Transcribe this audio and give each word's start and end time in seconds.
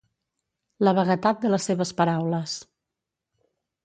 La 0.87 0.93
vaguetat 0.99 1.43
de 1.43 1.51
les 1.55 1.67
seves 1.71 1.91
paraules. 1.99 2.57